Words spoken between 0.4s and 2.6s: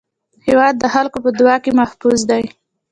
هېواد د خلکو په دعا کې محفوظ دی.